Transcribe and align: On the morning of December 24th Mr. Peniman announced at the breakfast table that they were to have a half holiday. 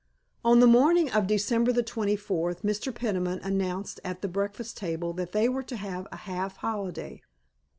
On 0.43 0.59
the 0.61 0.65
morning 0.65 1.11
of 1.11 1.27
December 1.27 1.71
24th 1.71 2.61
Mr. 2.63 2.91
Peniman 2.91 3.37
announced 3.43 3.99
at 4.03 4.23
the 4.23 4.27
breakfast 4.27 4.75
table 4.77 5.13
that 5.13 5.31
they 5.31 5.47
were 5.47 5.61
to 5.61 5.75
have 5.75 6.07
a 6.11 6.15
half 6.25 6.57
holiday. 6.57 7.21